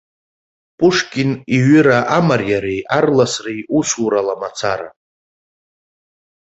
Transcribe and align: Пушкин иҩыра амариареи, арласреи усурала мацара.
Пушкин 0.77 1.31
иҩыра 1.55 1.99
амариареи, 2.17 2.81
арласреи 2.97 3.61
усурала 3.77 4.35
мацара. 4.41 4.89